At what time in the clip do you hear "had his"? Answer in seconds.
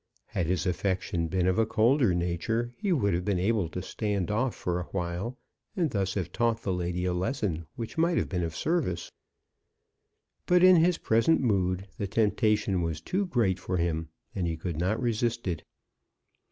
0.25-0.65